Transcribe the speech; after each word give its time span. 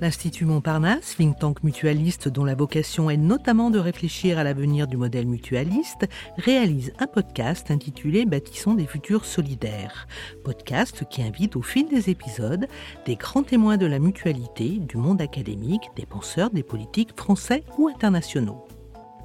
L'Institut 0.00 0.46
Montparnasse, 0.46 1.16
think 1.16 1.38
tank 1.38 1.62
mutualiste 1.62 2.26
dont 2.28 2.46
la 2.46 2.54
vocation 2.54 3.10
est 3.10 3.18
notamment 3.18 3.68
de 3.68 3.78
réfléchir 3.78 4.38
à 4.38 4.44
l'avenir 4.44 4.86
du 4.86 4.96
modèle 4.96 5.26
mutualiste, 5.26 6.08
réalise 6.38 6.94
un 6.98 7.06
podcast 7.06 7.70
intitulé 7.70 8.24
Bâtissons 8.24 8.72
des 8.72 8.86
futurs 8.86 9.26
solidaires. 9.26 10.08
Podcast 10.42 11.04
qui 11.10 11.22
invite 11.22 11.54
au 11.54 11.60
fil 11.60 11.86
des 11.86 12.08
épisodes 12.08 12.66
des 13.04 13.16
grands 13.16 13.42
témoins 13.42 13.76
de 13.76 13.84
la 13.84 13.98
mutualité, 13.98 14.78
du 14.78 14.96
monde 14.96 15.20
académique, 15.20 15.90
des 15.96 16.06
penseurs, 16.06 16.48
des 16.48 16.62
politiques 16.62 17.14
français 17.14 17.62
ou 17.76 17.88
internationaux. 17.88 18.66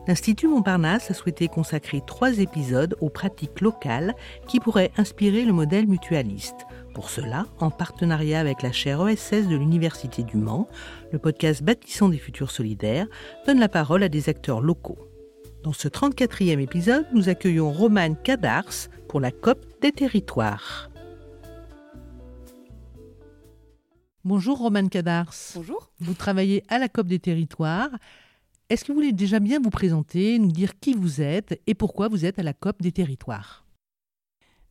L'Institut 0.08 0.50
Montparnasse 0.50 1.10
a 1.10 1.14
souhaité 1.14 1.48
consacrer 1.48 2.02
trois 2.06 2.40
épisodes 2.40 2.96
aux 3.00 3.10
pratiques 3.10 3.62
locales 3.62 4.14
qui 4.48 4.60
pourraient 4.60 4.92
inspirer 4.98 5.46
le 5.46 5.54
modèle 5.54 5.88
mutualiste. 5.88 6.68
Pour 6.96 7.10
cela, 7.10 7.46
en 7.60 7.72
partenariat 7.72 8.40
avec 8.40 8.62
la 8.62 8.72
chaire 8.72 9.06
ESS 9.06 9.50
de 9.50 9.58
l'Université 9.58 10.24
du 10.24 10.38
Mans, 10.38 10.70
le 11.12 11.20
podcast 11.20 11.62
Bâtissons 11.62 12.08
des 12.08 12.18
futurs 12.18 12.52
solidaires 12.52 13.08
donne 13.46 13.60
la 13.60 13.68
parole 13.68 14.02
à 14.02 14.08
des 14.08 14.30
acteurs 14.30 14.62
locaux. 14.62 14.98
Dans 15.62 15.74
ce 15.74 15.90
34e 15.90 16.58
épisode, 16.62 17.06
nous 17.14 17.28
accueillons 17.28 17.70
Romane 17.70 18.16
Cadars 18.16 18.88
pour 19.10 19.20
la 19.20 19.32
COP 19.32 19.66
des 19.82 19.92
territoires. 19.92 20.90
Bonjour 24.24 24.58
Romane 24.58 24.90
Cadars. 24.90 25.34
Bonjour. 25.54 25.92
Vous 26.00 26.14
travaillez 26.14 26.64
à 26.70 26.80
la 26.80 26.88
COP 26.88 27.08
des 27.08 27.20
territoires. 27.20 27.90
Est-ce 28.70 28.86
que 28.86 28.94
vous 28.94 29.00
voulez 29.00 29.12
déjà 29.12 29.42
bien 29.42 29.60
vous 29.60 29.70
présenter, 29.70 30.40
nous 30.40 30.54
dire 30.54 30.80
qui 30.80 30.94
vous 30.94 31.20
êtes 31.22 31.62
et 31.68 31.74
pourquoi 31.74 32.08
vous 32.08 32.24
êtes 32.24 32.40
à 32.40 32.44
la 32.44 32.54
COP 32.54 32.82
des 32.82 32.94
territoires? 32.94 33.65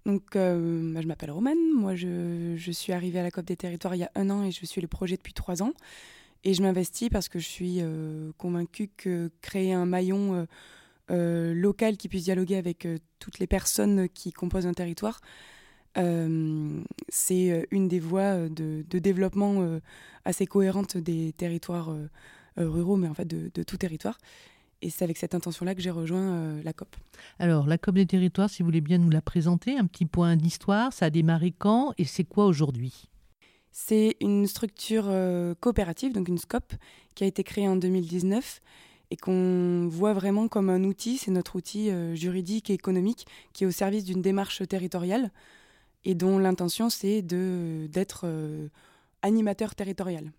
Donc, 0.06 0.36
euh, 0.36 0.92
bah, 0.92 1.00
je 1.00 1.06
m'appelle 1.06 1.30
Romane. 1.30 1.72
Moi, 1.74 1.94
je, 1.94 2.70
suis 2.72 2.92
arrivée 2.92 3.20
à 3.20 3.22
la 3.22 3.30
COP 3.30 3.44
des 3.44 3.56
territoires 3.56 3.94
il 3.94 4.00
y 4.00 4.04
a 4.04 4.10
un 4.14 4.28
an 4.30 4.44
et 4.44 4.50
je 4.50 4.64
suis 4.66 4.80
le 4.80 4.88
projet 4.88 5.16
depuis 5.16 5.32
trois 5.32 5.62
ans. 5.62 5.72
Et 6.44 6.52
je 6.52 6.62
m'investis 6.62 7.08
parce 7.08 7.28
que 7.28 7.38
je 7.38 7.48
suis 7.48 7.78
euh, 7.80 8.30
convaincue 8.36 8.90
que 8.96 9.30
créer 9.40 9.72
un 9.72 9.86
maillon 9.86 10.46
euh, 11.10 11.54
local 11.54 11.96
qui 11.96 12.08
puisse 12.08 12.24
dialoguer 12.24 12.56
avec 12.56 12.86
toutes 13.18 13.38
les 13.38 13.46
personnes 13.46 14.08
qui 14.10 14.32
composent 14.32 14.66
un 14.66 14.74
territoire, 14.74 15.20
c'est 17.08 17.68
une 17.70 17.86
des 17.86 18.00
voies 18.00 18.48
de, 18.48 18.84
développement 18.98 19.78
assez 20.24 20.44
cohérente 20.44 20.96
des 20.96 21.32
territoires 21.34 21.94
ruraux, 22.56 22.96
mais 22.96 23.06
en 23.06 23.14
fait 23.14 23.28
de 23.28 23.62
tout 23.62 23.76
territoire. 23.76 24.18
Et 24.84 24.90
c'est 24.90 25.02
avec 25.02 25.16
cette 25.16 25.34
intention-là 25.34 25.74
que 25.74 25.80
j'ai 25.80 25.90
rejoint 25.90 26.20
euh, 26.20 26.62
la 26.62 26.74
COP. 26.74 26.94
Alors, 27.38 27.66
la 27.66 27.78
COP 27.78 27.94
des 27.94 28.04
territoires, 28.04 28.50
si 28.50 28.62
vous 28.62 28.66
voulez 28.66 28.82
bien 28.82 28.98
nous 28.98 29.08
la 29.08 29.22
présenter, 29.22 29.78
un 29.78 29.86
petit 29.86 30.04
point 30.04 30.36
d'histoire, 30.36 30.92
ça 30.92 31.06
a 31.06 31.10
démarré 31.10 31.54
quand 31.58 31.94
et 31.96 32.04
c'est 32.04 32.24
quoi 32.24 32.44
aujourd'hui? 32.44 33.08
C'est 33.72 34.14
une 34.20 34.46
structure 34.46 35.06
euh, 35.08 35.54
coopérative, 35.58 36.12
donc 36.12 36.28
une 36.28 36.36
SCOP, 36.36 36.74
qui 37.14 37.24
a 37.24 37.26
été 37.26 37.42
créée 37.42 37.66
en 37.66 37.76
2019 37.76 38.60
et 39.10 39.16
qu'on 39.16 39.88
voit 39.88 40.12
vraiment 40.12 40.48
comme 40.48 40.68
un 40.68 40.84
outil, 40.84 41.16
c'est 41.16 41.30
notre 41.30 41.56
outil 41.56 41.88
euh, 41.90 42.14
juridique 42.14 42.68
et 42.68 42.74
économique 42.74 43.26
qui 43.54 43.64
est 43.64 43.66
au 43.66 43.70
service 43.70 44.04
d'une 44.04 44.20
démarche 44.20 44.68
territoriale 44.68 45.30
et 46.04 46.14
dont 46.14 46.38
l'intention 46.38 46.90
c'est 46.90 47.22
d'être 47.22 48.26
animateur 49.22 49.74
territorial. 49.74 50.30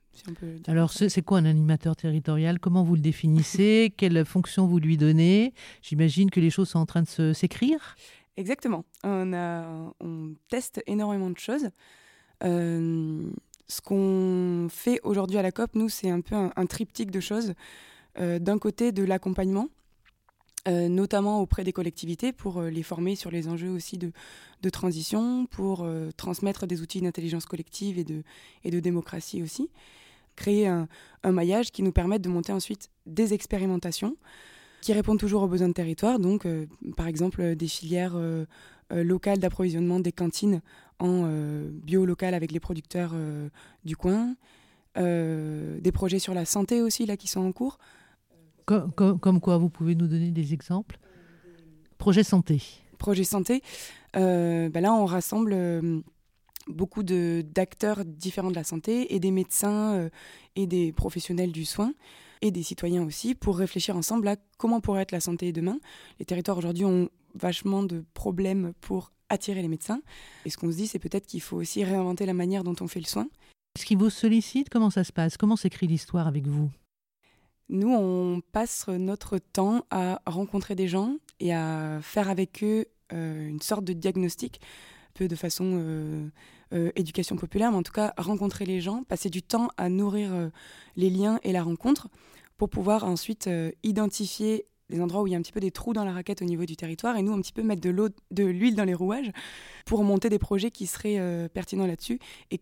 Alors, 0.67 0.91
c'est 0.91 1.21
quoi 1.21 1.39
un 1.39 1.45
animateur 1.45 1.95
territorial? 1.95 2.59
Comment 2.59 2.83
vous 2.83 2.95
le 2.95 3.01
définissez? 3.01 3.93
Quelle 3.97 4.25
fonction 4.25 4.67
vous 4.67 4.79
lui 4.79 4.97
donnez? 4.97 5.53
J'imagine 5.81 6.31
que 6.31 6.39
les 6.39 6.49
choses 6.49 6.69
sont 6.69 6.79
en 6.79 6.85
train 6.85 7.03
de 7.03 7.33
s'écrire? 7.33 7.95
Exactement. 8.37 8.83
On, 9.03 9.33
on, 9.99 10.33
teste 10.49 10.81
énormément 10.87 11.29
de 11.29 11.37
choses. 11.37 11.69
Euh, 12.43 13.29
ce 13.67 13.81
qu'on 13.81 14.67
fait 14.69 14.99
aujourd'hui 15.03 15.37
à 15.37 15.41
la 15.41 15.51
COP, 15.51 15.75
nous, 15.75 15.89
c'est 15.89 16.09
un 16.09 16.21
peu 16.21 16.35
un, 16.35 16.65
triptyque 16.65 17.11
de 17.11 17.19
choses. 17.19 17.53
Euh, 18.19 18.39
d'un 18.39 18.59
côté, 18.59 18.91
de 18.91 19.03
l'accompagnement, 19.03 19.69
euh, 20.67 20.89
notamment 20.89 21.41
auprès 21.41 21.63
des 21.63 21.73
collectivités 21.73 22.33
pour 22.33 22.61
les 22.61 22.83
former 22.83 23.15
sur 23.15 23.31
les 23.31 23.47
enjeux 23.47 23.69
aussi 23.69 23.97
de, 23.97 24.11
de 24.61 24.69
transition, 24.69 25.45
pour 25.45 25.87
transmettre 26.17 26.67
des 26.67 26.81
outils 26.81 27.01
d'intelligence 27.01 27.45
collective 27.45 27.99
et 27.99 28.03
de, 28.03 28.23
et 28.63 28.71
de 28.71 28.79
démocratie 28.79 29.41
aussi 29.41 29.69
créer 30.35 30.67
un, 30.67 30.87
maillage 31.23 31.71
qui 31.71 31.81
nous 31.81 31.91
permette 31.91 32.21
de 32.21 32.29
monter 32.29 32.53
ensuite 32.53 32.89
des 33.07 33.33
expérimentations 33.33 34.15
qui 34.81 34.93
répondent 34.93 35.17
toujours 35.17 35.41
aux 35.41 35.47
besoins 35.47 35.69
de 35.69 35.73
territoire. 35.73 36.19
Donc, 36.19 36.45
euh, 36.45 36.67
par 36.95 37.07
exemple, 37.07 37.41
euh, 37.41 37.55
des 37.55 37.67
filières 37.67 38.13
euh, 38.15 38.45
locales 38.91 39.39
d'approvisionnement 39.39 39.99
des 39.99 40.11
cantines 40.11 40.61
en 40.99 41.27
bio 41.83 42.05
local 42.05 42.35
avec 42.35 42.51
les 42.51 42.59
producteurs 42.59 43.13
du 43.83 43.97
coin. 43.97 44.35
des 44.95 45.91
projets 45.91 46.19
sur 46.19 46.35
la 46.35 46.45
santé 46.45 46.81
aussi, 46.81 47.07
là, 47.07 47.17
qui 47.17 47.27
sont 47.27 47.41
en 47.41 47.51
cours. 47.51 47.79
Comme, 48.65 49.41
quoi, 49.41 49.57
vous 49.57 49.69
pouvez 49.69 49.95
nous 49.95 50.07
donner 50.07 50.29
des 50.31 50.53
exemples 50.53 50.99
Projet 51.97 52.23
santé. 52.23 52.61
Projet 52.99 53.23
santé. 53.23 53.61
Ben 54.13 54.71
là, 54.71 54.93
on 54.93 55.05
rassemble 55.05 55.53
beaucoup 56.67 57.03
d'acteurs 57.03 58.05
différents 58.05 58.51
de 58.51 58.55
la 58.55 58.63
santé 58.63 59.13
et 59.13 59.19
des 59.19 59.31
médecins 59.31 59.93
euh, 59.95 60.09
et 60.55 60.67
des 60.67 60.91
professionnels 60.91 61.51
du 61.51 61.65
soin 61.65 61.93
et 62.41 62.51
des 62.51 62.63
citoyens 62.63 63.03
aussi 63.03 63.35
pour 63.35 63.57
réfléchir 63.57 63.95
ensemble 63.95 64.27
à 64.27 64.35
comment 64.57 64.81
pourrait 64.81 65.01
être 65.01 65.11
la 65.11 65.19
santé 65.19 65.51
demain. 65.51 65.79
Les 66.19 66.25
territoires 66.25 66.57
aujourd'hui 66.57 66.85
ont 66.85 67.09
vachement 67.33 67.83
de 67.83 68.03
problèmes 68.13 68.73
pour 68.81 69.11
attirer 69.29 69.61
les 69.61 69.67
médecins. 69.67 70.01
Et 70.45 70.49
ce 70.49 70.57
qu'on 70.57 70.71
se 70.71 70.77
dit, 70.77 70.87
c'est 70.87 70.99
peut-être 70.99 71.25
qu'il 71.25 71.41
faut 71.41 71.57
aussi 71.57 71.83
réinventer 71.83 72.25
la 72.25 72.33
manière 72.33 72.63
dont 72.63 72.75
on 72.81 72.87
fait 72.87 72.99
le 72.99 73.05
soin. 73.05 73.27
Est-ce 73.75 73.85
qu'ils 73.85 73.97
vous 73.97 74.09
sollicitent? 74.09 74.69
Comment 74.69 74.89
ça 74.89 75.03
se 75.03 75.11
passe? 75.11 75.37
Comment 75.37 75.55
s'écrit 75.55 75.87
l'histoire 75.87 76.27
avec 76.27 76.47
vous? 76.47 76.69
Nous, 77.67 77.91
on 77.91 78.41
passe 78.51 78.87
notre 78.87 79.37
temps 79.39 79.85
à 79.89 80.21
rencontrer 80.27 80.75
des 80.75 80.87
gens 80.87 81.17
et 81.39 81.53
à 81.53 81.99
faire 82.01 82.29
avec 82.29 82.63
eux 82.63 82.85
euh, 83.11 83.47
une 83.47 83.61
sorte 83.61 83.83
de 83.83 83.93
diagnostic, 83.93 84.61
peu 85.15 85.27
de 85.27 85.35
façon 85.35 85.79
euh, 85.79 86.27
euh, 86.73 86.91
éducation 86.95 87.35
populaire, 87.35 87.71
mais 87.71 87.77
en 87.77 87.83
tout 87.83 87.91
cas 87.93 88.13
rencontrer 88.17 88.65
les 88.65 88.81
gens, 88.81 89.03
passer 89.03 89.29
du 89.29 89.41
temps 89.41 89.69
à 89.77 89.89
nourrir 89.89 90.31
euh, 90.31 90.49
les 90.95 91.09
liens 91.09 91.39
et 91.43 91.51
la 91.51 91.63
rencontre 91.63 92.09
pour 92.57 92.69
pouvoir 92.69 93.03
ensuite 93.03 93.49
identifier 93.83 94.65
les 94.89 95.01
endroits 95.01 95.23
où 95.23 95.27
il 95.27 95.31
y 95.31 95.35
a 95.35 95.37
un 95.37 95.41
petit 95.41 95.51
peu 95.51 95.59
des 95.59 95.71
trous 95.71 95.91
dans 95.91 96.05
la 96.05 96.13
raquette 96.13 96.41
au 96.41 96.45
niveau 96.45 96.65
du 96.65 96.77
territoire 96.77 97.17
et 97.17 97.21
nous 97.21 97.33
un 97.33 97.41
petit 97.41 97.51
peu 97.51 97.63
mettre 97.63 97.81
de 97.81 97.89
l'eau, 97.89 98.07
de 98.31 98.45
l'huile 98.45 98.75
dans 98.75 98.85
les 98.85 98.93
rouages 98.93 99.29
pour 99.85 100.05
monter 100.05 100.29
des 100.29 100.39
projets 100.39 100.71
qui 100.71 100.87
seraient 100.87 101.49
pertinents 101.49 101.85
là-dessus 101.85 102.17
et 102.51 102.61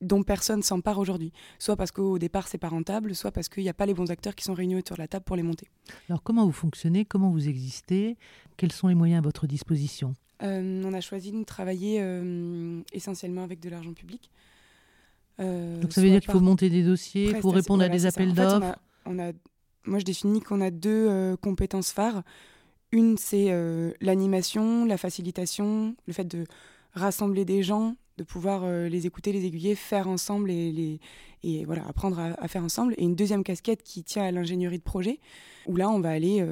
dont 0.00 0.24
personne 0.24 0.62
s'empare 0.62 0.98
aujourd'hui. 0.98 1.32
Soit 1.60 1.76
parce 1.76 1.92
qu'au 1.92 2.18
départ, 2.18 2.48
c'est 2.48 2.58
pas 2.58 2.68
rentable, 2.68 3.14
soit 3.14 3.30
parce 3.30 3.48
qu'il 3.48 3.62
n'y 3.62 3.68
a 3.68 3.74
pas 3.74 3.86
les 3.86 3.94
bons 3.94 4.10
acteurs 4.10 4.34
qui 4.34 4.42
sont 4.42 4.54
réunis 4.54 4.74
autour 4.74 4.96
de 4.96 5.02
la 5.02 5.08
table 5.08 5.24
pour 5.24 5.36
les 5.36 5.44
monter. 5.44 5.68
Alors, 6.08 6.24
comment 6.24 6.44
vous 6.44 6.52
fonctionnez? 6.52 7.04
Comment 7.04 7.30
vous 7.30 7.48
existez? 7.48 8.16
Quels 8.56 8.72
sont 8.72 8.88
les 8.88 8.96
moyens 8.96 9.18
à 9.18 9.22
votre 9.22 9.46
disposition? 9.46 10.16
On 10.40 10.92
a 10.92 11.00
choisi 11.00 11.32
de 11.32 11.42
travailler 11.44 11.98
euh, 12.00 12.80
essentiellement 12.92 13.42
avec 13.42 13.60
de 13.60 13.68
l'argent 13.68 13.92
public. 13.92 14.30
Euh, 15.40 15.80
Donc 15.80 15.92
ça 15.92 16.00
veut 16.00 16.10
dire 16.10 16.20
qu'il 16.20 16.30
faut 16.32 16.40
monter 16.40 16.70
des 16.70 16.82
dossiers 16.82 17.34
pour 17.34 17.54
répondre 17.54 17.82
à 17.82 17.88
des 17.88 18.06
appels 18.06 18.34
d'offres 18.34 18.78
Moi, 19.06 19.98
je 19.98 20.04
définis 20.04 20.40
qu'on 20.40 20.60
a 20.60 20.70
deux 20.70 21.36
compétences 21.40 21.92
phares. 21.92 22.22
Une, 22.90 23.16
c'est 23.18 23.52
l'animation, 24.00 24.84
la 24.84 24.96
facilitation, 24.96 25.94
le 26.06 26.12
fait 26.12 26.24
de 26.24 26.44
rassembler 26.94 27.44
des 27.44 27.62
gens, 27.62 27.96
de 28.16 28.24
pouvoir 28.24 28.68
les 28.68 29.06
écouter, 29.06 29.32
les 29.32 29.44
aiguiller, 29.44 29.76
faire 29.76 30.08
ensemble 30.08 30.50
et, 30.50 30.72
les, 30.72 31.00
et 31.44 31.64
voilà, 31.64 31.86
apprendre 31.86 32.18
à, 32.18 32.34
à, 32.42 32.48
faire 32.48 32.64
ensemble. 32.64 32.94
Et 32.98 33.04
une 33.04 33.14
deuxième 33.14 33.44
casquette 33.44 33.82
qui 33.84 34.02
tient 34.02 34.24
à 34.24 34.32
l'ingénierie 34.32 34.78
de 34.78 34.82
projet, 34.82 35.20
où 35.66 35.76
là, 35.76 35.88
on 35.88 36.00
va 36.00 36.10
aller 36.10 36.44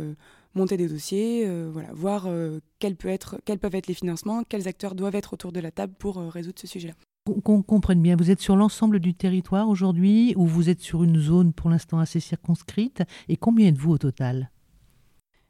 monter 0.56 0.76
des 0.76 0.88
dossiers, 0.88 1.44
euh, 1.46 1.68
voilà, 1.72 1.92
voir 1.92 2.24
euh, 2.26 2.60
quels, 2.78 2.96
peut 2.96 3.08
être, 3.08 3.40
quels 3.44 3.58
peuvent 3.58 3.74
être 3.74 3.86
les 3.86 3.94
financements, 3.94 4.42
quels 4.42 4.66
acteurs 4.66 4.94
doivent 4.94 5.14
être 5.14 5.34
autour 5.34 5.52
de 5.52 5.60
la 5.60 5.70
table 5.70 5.94
pour 5.98 6.18
euh, 6.18 6.28
résoudre 6.28 6.58
ce 6.58 6.66
sujet-là. 6.66 6.94
Qu'on 7.42 7.62
comprenne 7.62 8.00
bien, 8.00 8.16
vous 8.16 8.30
êtes 8.30 8.40
sur 8.40 8.54
l'ensemble 8.54 9.00
du 9.00 9.12
territoire 9.14 9.68
aujourd'hui 9.68 10.32
ou 10.36 10.46
vous 10.46 10.70
êtes 10.70 10.80
sur 10.80 11.02
une 11.02 11.18
zone 11.18 11.52
pour 11.52 11.70
l'instant 11.70 11.98
assez 11.98 12.20
circonscrite 12.20 13.02
et 13.28 13.36
combien 13.36 13.68
êtes-vous 13.68 13.92
au 13.92 13.98
total? 13.98 14.50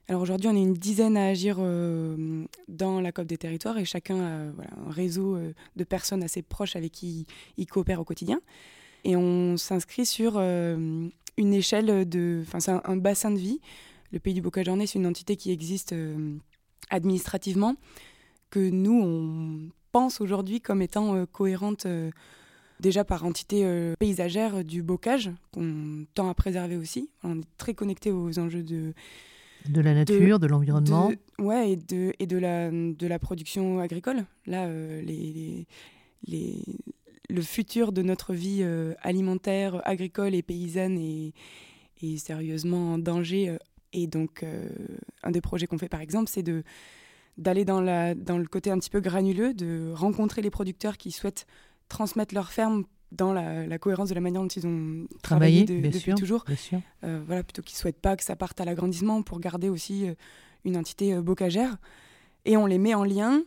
Alors 0.09 0.23
aujourd'hui, 0.23 0.49
on 0.49 0.57
est 0.57 0.63
une 0.63 0.73
dizaine 0.73 1.19
à 1.19 1.27
agir 1.27 1.57
dans 1.59 3.01
la 3.01 3.13
COP 3.13 3.27
des 3.27 3.37
territoires 3.37 3.77
et 3.77 3.85
chacun 3.85 4.21
a 4.21 4.31
un 4.31 4.91
réseau 4.91 5.37
de 5.75 5.85
personnes 5.85 6.23
assez 6.23 6.43
proches 6.43 6.77
avec 6.77 6.93
qui 6.93 7.27
il 7.59 7.67
coopère 7.67 8.01
au 8.01 8.05
quotidien. 8.05 8.41
Et 9.05 9.17
on 9.17 9.57
s'inscrit 9.57 10.07
sur 10.07 10.39
une 10.39 11.11
échelle 11.39 12.09
de. 12.09 12.43
Enfin, 12.47 12.61
c'est 12.61 12.71
un, 12.71 12.97
bassin 12.97 13.31
de 13.31 13.39
vie 13.39 13.61
le 14.13 14.19
Pays 14.19 14.35
du 14.35 14.43
Bocage-Journée, 14.43 14.87
c'est 14.87 14.99
une 14.99 15.07
entité 15.07 15.37
qui 15.37 15.51
existe 15.51 15.93
euh, 15.93 16.37
administrativement, 16.91 17.77
que 18.51 18.71
nous, 18.71 19.01
on 19.03 19.71
pense 19.93 20.21
aujourd'hui 20.21 20.61
comme 20.61 20.83
étant 20.83 21.15
euh, 21.15 21.27
cohérente 21.27 21.87
euh, 21.87 22.11
déjà 22.81 23.05
par 23.05 23.25
entité 23.25 23.65
paysagère 23.99 24.63
du 24.63 24.83
bocage, 24.83 25.31
qu'on 25.53 26.05
tend 26.15 26.29
à 26.29 26.35
préserver 26.35 26.77
aussi. 26.77 27.09
On 27.23 27.41
est 27.41 27.57
très 27.57 27.75
connecté 27.75 28.13
aux 28.13 28.39
enjeux 28.39 28.63
de... 28.63 28.93
De 29.67 29.81
la 29.81 29.95
nature, 29.95 30.39
de, 30.39 30.47
l'environnement. 30.47 31.11
Ouais, 31.41 31.73
et, 31.73 31.77
de, 31.77 32.13
et 32.21 32.27
de, 32.27 32.37
la, 32.37 32.71
de 32.71 33.07
la 33.07 33.19
production 33.19 33.81
agricole. 33.81 34.27
Là, 34.47 34.69
les, 34.69 35.67
les, 36.29 36.63
le 37.29 37.43
futur 37.43 37.91
de 37.91 38.03
notre 38.03 38.33
vie 38.35 38.63
alimentaire, 39.01 39.81
agricole 39.89 40.35
et 40.35 40.43
paysanne 40.43 40.99
est, 40.99 41.33
est 42.03 42.19
sérieusement 42.19 42.93
en 42.93 42.99
danger. 42.99 43.57
Et 43.93 44.07
donc, 44.07 44.45
un 45.23 45.31
des 45.31 45.41
projets 45.41 45.67
qu'on 45.67 45.79
fait 45.79 45.89
par 45.89 46.01
exemple, 46.01 46.31
c'est 46.31 46.43
de 46.43 46.63
d'aller 47.39 47.65
dans, 47.65 47.81
la, 47.81 48.15
dans 48.15 48.39
le 48.39 48.47
côté 48.47 48.71
un 48.71 48.79
petit 48.79 48.91
peu 48.91 49.01
granuleux, 49.01 49.53
de 49.53 49.93
rencontrer 49.95 50.41
les 50.41 50.51
producteurs 50.51 50.97
qui 50.97 51.13
souhaitent 51.13 51.47
transmettre 51.89 52.35
leur 52.35 52.51
ferme 52.51 52.85
dans 53.13 53.33
la, 53.33 53.79
cohérence 53.79 54.09
de 54.09 54.15
la 54.15 54.21
manière 54.21 54.43
dont 54.43 54.49
ils 54.49 54.67
ont 54.67 55.07
travaillé, 55.23 55.65
depuis 55.65 56.15
toujours. 56.15 56.45
Euh, 57.05 57.23
voilà, 57.25 57.43
plutôt 57.43 57.63
qu'ils 57.63 57.77
ne 57.77 57.81
souhaitent 57.81 58.01
pas 58.01 58.17
que 58.17 58.25
ça 58.25 58.37
parte 58.37 58.61
à 58.61 58.65
l'agrandissement 58.65 59.23
pour 59.23 59.39
garder 59.41 59.69
aussi 59.69 60.09
euh, 60.09 60.15
une 60.65 60.77
entité 60.77 61.15
euh, 61.15 61.23
bocagère. 61.23 61.77
Et 62.45 62.57
on 62.57 62.67
les 62.67 62.79
met 62.79 62.95
en 62.95 63.05
lien 63.05 63.43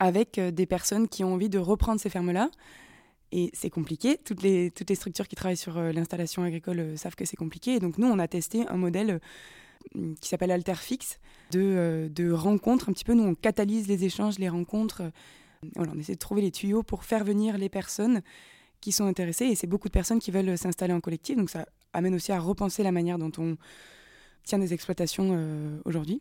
avec 0.00 0.40
des 0.40 0.66
personnes 0.66 1.08
qui 1.08 1.22
ont 1.24 1.34
envie 1.34 1.48
de 1.48 1.58
reprendre 1.58 2.00
ces 2.00 2.10
fermes-là. 2.10 2.50
Et 3.36 3.50
c'est 3.52 3.70
compliqué. 3.70 4.16
Toutes 4.24 4.42
les, 4.42 4.70
structures 4.94 5.26
qui 5.26 5.34
travaillent 5.34 5.56
sur 5.56 5.80
l'installation 5.80 6.44
agricole 6.44 6.96
savent 6.96 7.16
que 7.16 7.24
c'est 7.24 7.36
compliqué. 7.36 7.74
Et 7.74 7.80
donc 7.80 7.98
nous, 7.98 8.06
on 8.06 8.20
a 8.20 8.28
testé 8.28 8.66
un 8.68 8.76
modèle 8.76 9.20
qui 10.20 10.28
s'appelle 10.28 10.52
Alterfix, 10.52 11.18
de, 11.50 12.08
de 12.14 12.30
rencontres. 12.30 12.88
Un 12.88 12.92
petit 12.92 13.04
peu, 13.04 13.14
nous, 13.14 13.24
on 13.24 13.34
catalyse 13.34 13.88
les 13.88 14.04
échanges, 14.04 14.38
les 14.38 14.48
rencontres. 14.48 15.02
On 15.76 15.98
essaie 15.98 16.14
de 16.14 16.18
trouver 16.18 16.42
les 16.42 16.52
tuyaux 16.52 16.84
pour 16.84 17.02
faire 17.02 17.24
venir 17.24 17.58
les 17.58 17.68
personnes 17.68 18.22
qui 18.80 18.92
sont 18.92 19.06
intéressées. 19.06 19.46
Et 19.46 19.54
c'est 19.54 19.66
beaucoup 19.66 19.88
de 19.88 19.92
personnes 19.92 20.20
qui 20.20 20.30
veulent 20.30 20.56
s'installer 20.58 20.92
en 20.92 21.00
collectif. 21.00 21.36
Donc 21.36 21.50
ça 21.50 21.66
amène 21.92 22.14
aussi 22.14 22.32
à 22.32 22.38
repenser 22.38 22.82
la 22.82 22.92
manière 22.92 23.18
dont 23.18 23.32
on 23.38 23.56
tient 24.44 24.58
des 24.58 24.74
exploitations 24.74 25.30
euh, 25.32 25.80
aujourd'hui. 25.84 26.20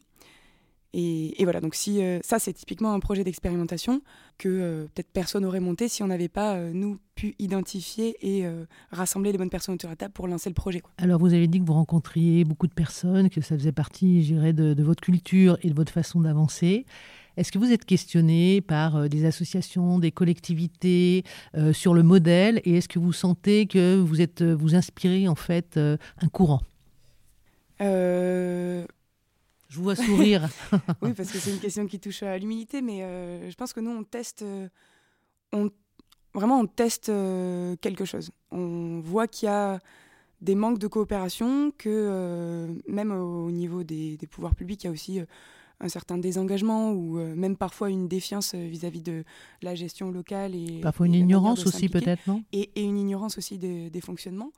Et, 0.94 1.36
voilà, 1.44 1.60
donc 1.60 1.74
si 1.74 2.04
euh, 2.04 2.20
ça 2.24 2.38
c'est 2.38 2.54
typiquement 2.54 2.94
un 2.94 3.00
projet 3.00 3.24
d'expérimentation 3.24 4.02
que 4.38 4.48
euh, 4.48 4.86
peut-être 4.94 5.10
personne 5.12 5.42
n'aurait 5.44 5.60
monté 5.60 5.88
si 5.88 6.04
on 6.04 6.08
n'avait 6.08 6.28
pas 6.28 6.60
nous 6.60 7.00
pu 7.16 7.36
identifier 7.40 8.16
et 8.22 8.46
rassembler 8.92 9.32
les 9.32 9.38
bonnes 9.38 9.50
personnes 9.50 9.76
autour 9.76 9.90
de 9.90 9.94
la 9.94 9.98
table 9.98 10.14
pour 10.14 10.28
lancer 10.28 10.50
le 10.50 10.56
projet. 10.56 10.80
Quoi. 10.80 10.92
Alors 10.98 11.20
vous 11.20 11.34
avez 11.34 11.48
dit 11.48 11.60
que 11.60 11.66
vous 11.66 11.74
rencontriez 11.74 12.44
beaucoup 12.44 12.68
de 12.68 12.74
personnes, 12.74 13.30
que 13.30 13.42
ça 13.42 13.58
faisait 13.58 13.72
partie, 13.72 14.24
je 14.24 14.34
dirais, 14.34 14.54
de, 14.54 14.74
de 14.74 14.84
votre 14.84 15.02
culture 15.02 15.58
et 15.62 15.70
de 15.70 15.76
votre 15.76 15.92
façon 15.92 16.22
d'avancer. 16.22 16.86
Est-ce 17.36 17.52
que 17.52 17.58
vous 17.58 17.72
êtes 17.72 17.86
questionné 17.86 18.62
par 18.62 18.96
euh, 18.96 19.08
des 19.08 19.26
associations, 19.26 19.98
des 20.00 20.12
collectivités 20.12 21.24
euh, 21.56 21.74
sur 21.74 21.94
le 21.94 22.04
modèle 22.04 22.62
et 22.64 22.78
est-ce 22.78 22.88
que 22.88 23.00
vous 23.00 23.14
sentez 23.14 23.66
que 23.66 24.00
vous 24.00 24.22
êtes 24.22 24.42
euh, 24.42 24.56
vous 24.56 24.76
inspirez 24.76 25.28
en 25.28 25.36
fait 25.36 25.78
un 25.78 26.28
courant? 26.32 26.62
Je 29.74 29.78
vous 29.78 29.84
vois 29.84 29.96
sourire. 29.96 30.48
oui, 31.02 31.14
parce 31.14 31.32
que 31.32 31.40
c'est 31.40 31.52
une 31.52 31.60
question 31.60 31.88
qui 31.88 32.00
touche 32.00 32.22
à 32.22 32.38
l'humilité, 32.38 32.82
mais 32.82 33.00
je 33.50 33.56
pense 33.56 33.74
que 33.74 33.80
nous 33.80 33.90
on 33.90 34.04
teste, 34.04 34.46
on, 35.52 35.72
vraiment 36.36 36.60
on 36.60 36.68
teste 36.68 37.12
quelque 37.82 38.06
chose. 38.06 38.30
On 38.52 39.02
voit 39.04 39.28
qu'il 39.28 39.48
y 39.48 39.50
a 39.50 39.80
des 40.42 40.54
manques 40.54 40.78
de 40.78 40.88
coopération, 40.88 41.72
que 41.76 42.68
même 42.88 43.12
au 43.12 43.50
niveau 43.50 43.84
des, 43.84 44.16
des, 44.18 44.28
pouvoirs 44.28 44.54
publics, 44.54 44.84
il 44.84 44.88
y 44.88 44.90
a 44.90 44.94
aussi 44.94 45.22
un 45.84 45.90
certain 45.90 46.18
désengagement 46.18 46.92
ou 46.92 47.20
euh, 47.20 47.36
même 47.36 47.58
parfois 47.58 47.90
une 47.90 48.08
défiance 48.08 48.54
euh, 48.56 48.68
vis-à-vis 48.68 49.02
de 49.02 49.24
la 49.62 49.76
gestion 49.76 50.12
locale. 50.12 50.56
Et, 50.56 50.80
parfois 50.82 51.08
une 51.08 51.16
ignorance 51.16 51.66
aussi 51.66 51.90
peut-être, 51.90 52.26
non? 52.28 52.44
Et, 52.54 52.70
une 52.82 52.98
ignorance 52.98 53.38
aussi 53.38 53.58
des, 53.58 54.02
fonctionnements. 54.02 54.52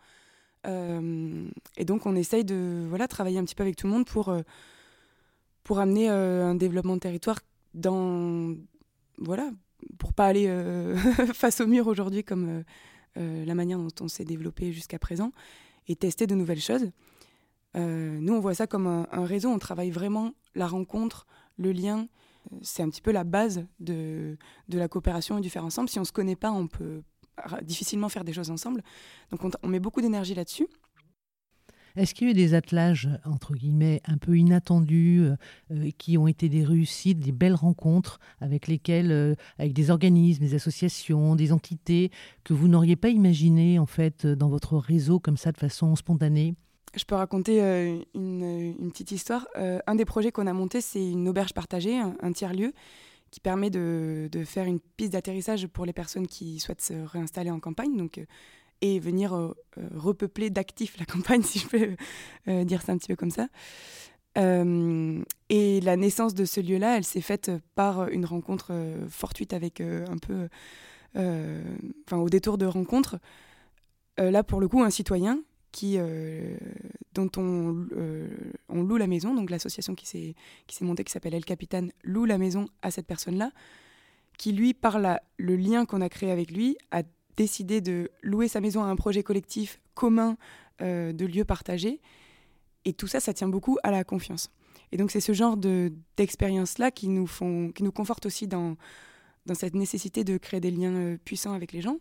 Euh, 0.67 1.47
et 1.77 1.85
donc 1.85 2.05
on 2.05 2.15
essaye 2.15 2.43
de 2.43 2.85
voilà, 2.89 3.07
travailler 3.07 3.37
un 3.37 3.43
petit 3.43 3.55
peu 3.55 3.63
avec 3.63 3.75
tout 3.75 3.87
le 3.87 3.93
monde 3.93 4.05
pour, 4.05 4.35
pour 5.65 5.79
amener 5.79 6.07
un 6.07 6.55
développement 6.55 6.95
de 6.95 7.01
territoire 7.01 7.39
dans... 7.73 8.55
Voilà, 9.17 9.49
pour 9.97 10.13
pas 10.13 10.27
aller 10.27 10.47
face 11.33 11.59
au 11.59 11.67
mur 11.67 11.87
aujourd'hui 11.87 12.23
comme 12.23 12.63
la 13.17 13.55
manière 13.55 13.79
dont 13.79 13.91
on 13.99 14.07
s'est 14.07 14.23
développé 14.23 14.71
jusqu'à 14.71 14.99
présent 14.99 15.31
et 15.87 15.95
tester 15.95 16.27
de 16.27 16.35
nouvelles 16.35 16.61
choses. 16.61 16.89
Euh, 17.75 18.17
nous, 18.19 18.33
on 18.33 18.39
voit 18.39 18.53
ça 18.53 18.67
comme 18.67 18.87
un, 18.87 19.25
réseau. 19.25 19.49
On 19.49 19.59
travaille 19.59 19.91
vraiment 19.91 20.33
la 20.55 20.67
rencontre, 20.67 21.25
le 21.57 21.71
lien. 21.71 22.07
C'est 22.61 22.83
un 22.83 22.89
petit 22.89 23.01
peu 23.01 23.11
la 23.11 23.23
base 23.23 23.65
de, 23.79 24.37
de, 24.69 24.77
la 24.77 24.87
coopération 24.87 25.37
et 25.37 25.41
du 25.41 25.49
faire 25.49 25.65
ensemble. 25.65 25.89
Si 25.89 25.97
on 25.97 26.03
ne 26.03 26.07
se 26.07 26.11
connaît 26.11 26.35
pas, 26.35 26.51
on 26.51 26.67
peut 26.67 27.01
difficilement 27.63 28.07
faire 28.07 28.23
des 28.23 28.33
choses 28.33 28.49
ensemble. 28.49 28.81
Donc 29.31 29.41
on, 29.61 29.67
met 29.67 29.79
beaucoup 29.79 30.01
d'énergie 30.01 30.35
là-dessus. 30.35 30.67
Est-ce 31.95 32.13
qu'il 32.13 32.27
y 32.27 32.29
a 32.29 32.31
eu 32.31 32.35
des 32.35 32.53
attelages, 32.53 33.09
entre 33.25 33.53
guillemets, 33.53 34.01
un 34.05 34.17
peu 34.17 34.37
inattendus, 34.37 35.21
euh, 35.21 35.35
euh, 35.71 35.89
qui 35.97 36.17
ont 36.17 36.27
été 36.27 36.49
des 36.49 36.63
réussites, 36.63 37.19
des 37.19 37.31
belles 37.31 37.55
rencontres 37.55 38.19
avec 38.41 38.67
lesquelles, 38.67 39.35
avec 39.57 39.73
des 39.73 39.89
organismes, 39.89 40.43
des 40.43 40.55
associations, 40.55 41.35
des 41.35 41.51
entités 41.51 42.11
que 42.43 42.53
vous 42.53 42.67
n'auriez 42.67 42.95
pas 42.95 43.09
imaginé, 43.09 43.79
en 43.79 43.85
fait, 43.85 44.27
dans 44.27 44.49
votre 44.49 44.77
réseau 44.77 45.19
comme 45.19 45.37
ça, 45.37 45.51
de 45.51 45.57
façon 45.57 45.95
spontanée? 45.95 46.55
Je 46.95 47.03
peux 47.03 47.15
raconter 47.15 47.61
euh, 47.61 47.99
une, 48.13 48.89
petite 48.91 49.11
histoire. 49.11 49.47
Euh, 49.57 49.79
un 49.85 49.95
des 49.95 50.05
projets 50.05 50.31
qu'on 50.31 50.47
a 50.47 50.53
monté, 50.53 50.81
c'est 50.81 51.11
une 51.11 51.27
auberge 51.27 51.53
partagée, 51.53 51.97
un, 51.97 52.31
tiers-lieu, 52.31 52.73
qui 53.31 53.39
permet 53.39 53.69
de, 53.69 54.29
faire 54.45 54.65
une 54.65 54.79
piste 54.79 55.13
d'atterrissage 55.13 55.67
pour 55.67 55.85
les 55.85 55.93
personnes 55.93 56.27
qui 56.27 56.59
souhaitent 56.59 56.81
se 56.81 56.93
réinstaller 56.93 57.51
en 57.51 57.59
campagne 57.59 58.07
euh, 58.17 58.25
et 58.81 58.99
venir 58.99 59.53
repeupler 59.93 60.49
d'actifs 60.49 60.97
la 60.97 61.05
campagne, 61.13 61.41
si 61.43 61.59
je 61.59 61.67
peux 61.67 62.63
dire 62.63 62.81
ça 62.81 62.91
un 62.93 62.97
petit 62.97 63.07
peu 63.07 63.15
comme 63.15 63.31
ça. 63.31 63.47
et 64.37 65.81
la 65.81 65.95
naissance 65.97 66.33
de 66.33 66.45
ce 66.45 66.59
lieu-là, 66.59 66.97
elle 66.97 67.03
s'est 67.03 67.21
faite 67.21 67.51
par 67.75 68.09
une 68.09 68.25
rencontre 68.25 68.73
fortuite 69.09 69.53
avec 69.53 69.81
un 69.81 70.17
peu, 70.17 70.49
enfin 71.15 72.17
au 72.17 72.29
détour 72.29 72.57
de 72.57 72.65
rencontre. 72.65 73.19
là, 74.17 74.43
pour 74.43 74.59
le 74.59 74.67
coup, 74.67 74.83
un 74.83 74.89
citoyen 74.89 75.39
qui, 75.75 75.95
euh, 75.97 76.55
dont 77.13 77.29
on, 77.35 77.85
euh, 77.97 78.29
loue 78.69 78.95
la 78.95 79.07
maison, 79.07 79.35
donc 79.35 79.49
l'association 79.49 79.93
qui 79.93 80.05
s'est 80.05 80.35
montée, 80.79 81.03
qui 81.03 81.11
s'appelle 81.11 81.33
El 81.33 81.43
Capitan, 81.43 81.87
loue 82.01 82.23
la 82.23 82.37
maison 82.37 82.69
à 82.81 82.91
cette 82.91 83.07
personne-là, 83.07 83.51
qui 84.37 84.53
lui, 84.53 84.73
par 84.73 84.99
la, 84.99 85.21
le 85.35 85.57
lien 85.57 85.85
qu'on 85.85 85.99
a 85.99 86.07
créé 86.07 86.31
avec 86.31 86.49
lui, 86.49 86.77
a 86.91 87.03
décidé 87.37 87.81
de 87.81 88.09
louer 88.21 88.47
sa 88.47 88.61
maison 88.61 88.83
à 88.83 88.87
un 88.87 88.95
projet 88.95 89.23
collectif 89.23 89.79
commun 89.93 90.37
euh, 90.81 91.13
de 91.13 91.25
lieux 91.25 91.45
partagés. 91.45 92.01
Et 92.85 92.93
tout 92.93 93.07
ça, 93.07 93.19
ça 93.19 93.33
tient 93.33 93.47
beaucoup 93.47 93.77
à 93.83 93.91
la 93.91 94.03
confiance. 94.03 94.51
Et 94.91 94.97
donc 94.97 95.11
c'est 95.11 95.19
ce 95.19 95.33
genre 95.33 95.57
d'expérience-là 95.57 96.91
qui 96.91 97.09
nous 97.09 97.27
font, 97.27 97.71
qui 97.71 97.83
nous 97.83 97.91
conforte 97.91 98.25
aussi 98.25 98.47
dans, 98.47 98.77
dans 99.45 99.55
cette 99.55 99.73
nécessité 99.73 100.23
de 100.23 100.37
créer 100.37 100.59
des 100.59 100.71
liens 100.71 101.17
puissants 101.23 101.53
avec 101.53 101.71
les 101.71 101.81
gens. 101.81 101.97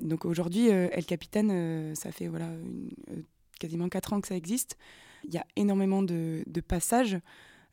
Donc 0.00 0.24
aujourd'hui, 0.24 0.70
euh, 0.70 0.88
El 0.92 1.04
Capitan, 1.04 1.48
euh, 1.50 1.94
ça 1.94 2.12
fait 2.12 2.28
voilà, 2.28 2.46
euh, 2.46 3.22
quasiment 3.58 3.88
4 3.88 4.12
ans 4.12 4.20
que 4.20 4.28
ça 4.28 4.36
existe. 4.36 4.76
Il 5.24 5.34
y 5.34 5.38
a 5.38 5.46
énormément 5.56 6.02
de, 6.02 6.44
passages. 6.66 7.18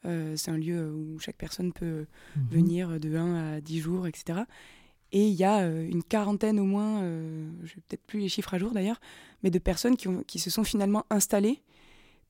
c'est 0.03 0.49
un 0.49 0.57
lieu 0.57 0.91
où 0.91 1.19
chaque 1.19 1.37
personne 1.37 1.71
peut 1.73 2.07
mhm. 2.35 2.47
venir 2.49 2.99
de 2.99 3.15
1 3.15 3.55
à 3.55 3.61
10 3.61 3.79
jours, 3.79 4.07
etc. 4.07 4.41
Et 5.11 5.27
il 5.27 5.33
y 5.33 5.43
a 5.43 5.65
une 5.65 6.03
quarantaine 6.03 6.59
au 6.59 6.65
moins, 6.65 7.01
je 7.01 7.75
n'ai 7.75 7.81
peut-être 7.87 8.05
plus 8.05 8.19
les 8.19 8.27
chiffres 8.27 8.53
à 8.53 8.57
jour 8.57 8.71
d'ailleurs, 8.71 8.99
mais 9.43 9.49
de 9.49 9.59
personnes 9.59 9.95
qui, 9.95 10.39
se 10.39 10.49
sont 10.49 10.63
finalement 10.63 11.05
installées 11.09 11.61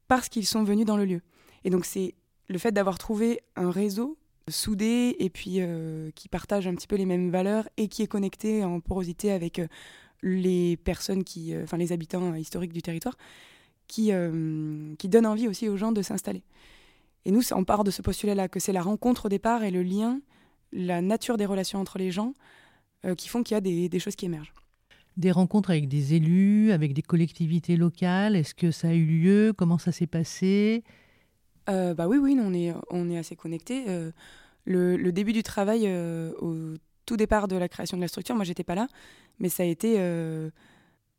parce 0.08 0.30
qu'ils 0.30 0.46
sont 0.46 0.64
venus 0.64 0.86
dans 0.86 0.98
le 0.98 1.06
lieu. 1.06 1.22
Et 1.64 1.70
donc 1.70 1.86
c'est 1.86 2.14
le 2.48 2.58
fait 2.58 2.72
d'avoir 2.72 2.98
trouvé 2.98 3.42
un 3.56 3.72
réseau 3.72 4.18
soudé 4.48 5.16
et 5.20 5.30
puis 5.30 5.56
euh, 5.60 6.12
qui 6.14 6.28
partage 6.28 6.68
un 6.68 6.76
petit 6.76 6.88
peu 6.88 6.96
les 6.96 7.06
mêmes 7.06 7.32
valeurs 7.32 7.68
et 7.78 7.88
qui 7.88 8.04
est 8.04 8.08
connecté 8.08 8.64
en 8.64 8.80
porosité 8.80 9.32
avec 9.32 9.60
euh, 9.60 9.68
les 10.22 10.78
personnes 10.78 11.24
qui, 11.24 11.54
euh, 11.54 11.64
enfin 11.64 11.78
les 11.78 11.92
habitants 11.92 12.36
historiques 12.36 12.74
du 12.74 12.82
territoire, 12.82 13.18
qui, 13.88 14.12
qui 14.98 15.10
donne 15.10 15.28
envie 15.28 15.48
aussi 15.48 15.70
aux 15.70 15.78
gens 15.78 15.92
de 15.92 16.02
s'installer. 16.02 16.42
Et 17.24 17.32
nous, 17.32 17.42
on 17.54 17.64
part 17.64 17.84
de 17.84 17.92
ce 17.92 18.02
postulat-là, 18.02 18.48
que 18.48 18.60
c'est 18.60 18.74
la 18.74 18.82
rencontre 18.82 19.28
au 19.28 19.30
départ 19.30 19.64
et 19.64 19.70
le 19.70 19.84
lien, 19.84 20.20
la 20.72 21.02
nature 21.02 21.38
des 21.38 21.46
relations 21.46 21.80
entre 21.80 22.00
les 22.00 22.10
gens 22.10 22.34
qui 23.18 23.30
font 23.30 23.44
qu'il 23.44 23.56
y 23.56 23.58
a 23.58 23.62
des, 23.62 23.88
des 23.88 24.00
choses 24.00 24.16
qui 24.16 24.26
émergent. 24.26 24.54
Des 25.18 25.32
rencontres 25.32 25.70
avec 25.70 25.88
des 25.88 26.14
élus, 26.14 26.72
avec 26.72 26.94
des 26.94 27.02
collectivités 27.02 27.78
locales, 27.78 28.36
est-ce 28.36 28.54
que 28.54 28.72
ça 28.72 28.90
a 28.90 28.94
eu 28.94 29.06
lieu? 29.06 29.54
Comment 29.56 29.78
ça 29.78 29.92
s'est 29.92 30.08
passé? 30.08 30.84
Euh, 31.70 31.94
bah 31.94 32.08
oui, 32.08 32.18
oui, 32.18 32.38
on 32.40 32.54
est, 32.54 32.74
on 32.90 33.10
est 33.10 33.18
assez 33.18 33.36
connectés. 33.36 33.86
Euh, 33.88 34.12
le, 34.66 35.12
début 35.12 35.34
du 35.34 35.44
travail, 35.44 35.84
euh, 35.86 36.34
au 36.40 36.78
tout 37.06 37.18
départ 37.18 37.48
de 37.48 37.56
la 37.56 37.70
création 37.70 37.98
de 37.98 38.02
la 38.02 38.08
structure, 38.08 38.36
moi 38.36 38.46
j'étais 38.46 38.64
pas 38.64 38.76
là, 38.76 38.88
mais 39.40 39.50
ça 39.50 39.64
a 39.64 39.66
été 39.66 39.98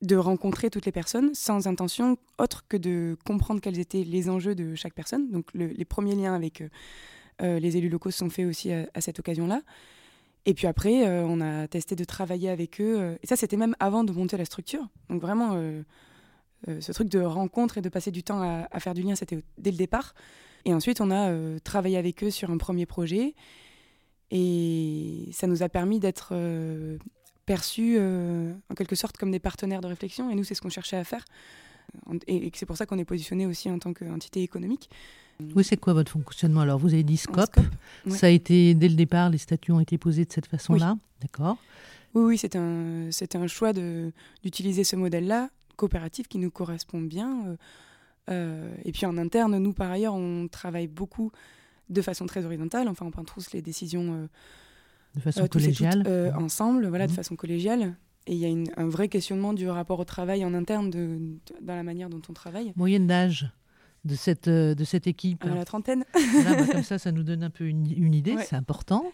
de 0.02 0.16
rencontrer 0.16 0.68
toutes 0.68 0.84
les 0.84 0.92
personnes 0.92 1.34
sans 1.34 1.68
intention 1.68 2.18
autre 2.38 2.64
que 2.68 2.76
de 2.76 3.16
comprendre 3.24 3.60
quels 3.60 3.78
étaient 3.78 4.04
les 4.04 4.28
enjeux 4.28 4.54
de 4.54 4.74
chaque 4.74 4.94
personne. 4.94 5.30
Donc 5.30 5.46
les 5.54 5.84
premiers 5.84 6.16
liens 6.16 6.34
avec 6.34 6.62
les 7.40 7.76
élus 7.76 7.88
locaux 7.88 8.10
se 8.10 8.18
sont 8.18 8.30
faits 8.30 8.46
aussi 8.46 8.72
à, 8.72 9.00
cette 9.00 9.20
occasion-là. 9.20 9.62
Et 10.46 10.54
puis 10.54 10.66
après, 10.68 11.06
on 11.24 11.40
a 11.40 11.66
testé 11.66 11.96
de 11.96 12.04
travailler 12.04 12.48
avec 12.48 12.80
eux. 12.80 13.18
et 13.20 13.26
ça, 13.26 13.34
c'était 13.34 13.56
même 13.56 13.74
avant 13.80 14.04
de 14.04 14.12
monter 14.12 14.36
la 14.36 14.44
structure. 14.44 14.86
Donc 15.10 15.20
vraiment, 15.20 15.56
euh, 16.68 16.80
ce 16.80 16.92
truc 16.92 17.08
de 17.08 17.20
rencontre 17.20 17.78
et 17.78 17.82
de 17.82 17.88
passer 17.88 18.10
du 18.10 18.22
temps 18.22 18.40
à, 18.42 18.80
faire 18.80 18.94
du 18.94 19.02
lien, 19.02 19.14
c'était 19.14 19.42
dès 19.58 19.70
le 19.70 19.76
départ. 19.76 20.14
Et 20.64 20.74
ensuite, 20.74 21.00
on 21.00 21.10
a 21.10 21.30
euh, 21.30 21.58
travaillé 21.60 21.96
avec 21.96 22.24
eux 22.24 22.30
sur 22.30 22.50
un 22.50 22.58
premier 22.58 22.86
projet. 22.86 23.34
Et 24.30 25.28
ça 25.32 25.46
nous 25.46 25.62
a 25.62 25.68
permis 25.68 26.00
d'être 26.00 26.30
euh, 26.32 26.98
perçus 27.44 27.98
en 28.00 28.74
quelque 28.74 28.96
sorte 28.96 29.16
comme 29.16 29.30
des 29.30 29.38
partenaires 29.38 29.80
de 29.80 29.86
réflexion. 29.86 30.30
Et 30.30 30.34
nous, 30.34 30.44
c'est 30.44 30.54
ce 30.54 30.62
qu'on 30.62 30.70
cherchait 30.70 30.96
à 30.96 31.04
faire. 31.04 31.24
Et, 32.26 32.50
c'est 32.54 32.66
pour 32.66 32.76
ça 32.76 32.86
qu'on 32.86 32.98
est 32.98 33.04
positionné 33.04 33.46
aussi 33.46 33.70
en 33.70 33.78
tant 33.78 33.92
qu'entité 33.92 34.42
économique. 34.42 34.90
Oui, 35.54 35.64
c'est 35.64 35.76
quoi 35.76 35.92
votre 35.92 36.12
fonctionnement 36.12 36.60
Alors, 36.60 36.78
vous 36.78 36.94
avez 36.94 37.02
dit 37.02 37.16
scope. 37.16 37.58
Ça 38.08 38.26
a 38.26 38.30
été, 38.30 38.74
dès 38.74 38.88
le 38.88 38.94
départ, 38.94 39.30
les 39.30 39.38
statuts 39.38 39.72
ont 39.72 39.80
été 39.80 39.98
posés 39.98 40.24
de 40.24 40.32
cette 40.32 40.46
façon-là 40.46 40.96
D'accord. 41.20 41.58
Oui, 42.14 42.24
oui, 42.24 42.38
c'était 42.38 42.58
un, 42.58 43.10
un 43.10 43.46
choix 43.46 43.72
d'utiliser 43.72 44.84
ce 44.84 44.96
modèle-là, 44.96 45.50
coopératif, 45.76 46.28
qui 46.28 46.38
nous 46.38 46.50
correspond 46.50 47.00
bien. 47.00 47.46
Euh, 47.46 47.56
euh, 48.30 48.74
et 48.84 48.92
puis 48.92 49.04
en 49.06 49.18
interne, 49.18 49.58
nous, 49.58 49.72
par 49.72 49.90
ailleurs, 49.90 50.14
on 50.14 50.48
travaille 50.48 50.86
beaucoup 50.86 51.30
de 51.90 52.02
façon 52.02 52.26
très 52.26 52.44
horizontale. 52.44 52.88
Enfin, 52.88 53.04
on 53.06 53.10
prend 53.10 53.24
tous 53.24 53.52
les 53.52 53.60
décisions 53.60 54.14
euh, 54.14 54.26
de 55.14 55.20
façon 55.20 55.46
collégiale. 55.46 56.32
Ensemble, 56.36 56.86
voilà, 56.86 57.06
de 57.06 57.12
mmh. 57.12 57.16
façon 57.16 57.36
collégiale. 57.36 57.94
Et 58.26 58.34
il 58.34 58.38
y 58.38 58.46
a 58.46 58.72
un 58.76 58.88
vrai 58.88 59.08
questionnement 59.08 59.52
du 59.52 59.68
rapport 59.68 60.00
au 60.00 60.04
travail 60.04 60.44
en 60.44 60.52
interne, 60.52 60.90
de, 60.90 61.18
dans 61.60 61.76
la 61.76 61.84
manière 61.84 62.08
dont 62.08 62.22
on 62.28 62.32
travaille. 62.32 62.72
Moyenne 62.74 63.06
d'âge 63.06 63.48
de 64.06 64.14
cette, 64.14 64.48
euh, 64.48 64.74
de 64.74 64.84
cette 64.84 65.06
équipe 65.06 65.44
À 65.44 65.54
la 65.54 65.64
trentaine. 65.64 66.04
Bah, 66.14 66.66
comme 66.72 66.82
ça, 66.82 66.98
ça 66.98 67.12
nous 67.12 67.22
donne 67.22 67.42
un 67.42 67.50
peu 67.50 67.64
une, 67.64 68.14
idée, 68.14 68.36
c'est 68.38 68.56
important. 68.56 69.04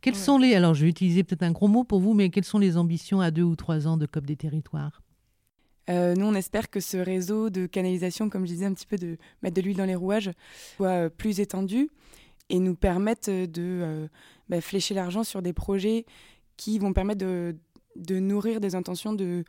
Quels 0.00 0.16
sont 0.16 0.38
les, 0.38 0.54
alors 0.54 0.74
je 0.74 0.84
vais 0.84 0.90
utiliser 0.90 1.22
peut-être 1.22 1.42
un 1.42 1.52
gros 1.52 1.68
mot 1.68 1.84
pour 1.84 2.00
vous, 2.00 2.14
mais 2.14 2.30
quelles 2.30 2.44
sont 2.44 2.58
les 2.58 2.76
ambitions 2.76 3.20
à 3.20 3.30
deux 3.30 3.42
ou 3.42 3.56
trois 3.56 3.86
ans 3.86 3.96
de 3.96 4.06
COP 4.06 4.24
des 4.24 4.36
territoires? 4.36 5.02
Euh, 5.90 6.14
nous, 6.14 6.26
on 6.26 6.34
espère 6.34 6.68
que 6.68 6.80
ce 6.80 6.98
réseau 6.98 7.48
de 7.48 7.66
canalisation, 7.66 8.28
comme 8.28 8.46
je 8.46 8.52
disais, 8.52 8.66
un 8.66 8.74
petit 8.74 8.86
peu 8.86 8.96
de 8.96 9.16
mettre 9.42 9.56
de 9.56 9.62
l'huile 9.62 9.76
dans 9.76 9.86
les 9.86 9.94
rouages, 9.94 10.30
soit 10.76 10.88
euh, 10.88 11.08
plus 11.08 11.40
étendu 11.40 11.88
et 12.50 12.58
nous 12.58 12.74
permette 12.74 13.28
de 13.28 14.08
bah, 14.48 14.62
flécher 14.62 14.94
l'argent 14.94 15.22
sur 15.22 15.42
des 15.42 15.52
projets 15.52 16.06
qui 16.56 16.78
vont 16.78 16.92
permettre 16.92 17.20
de, 17.20 17.56
de 17.96 18.18
nourrir 18.18 18.60
des 18.60 18.74
intentions 18.74 19.12
de, 19.12 19.44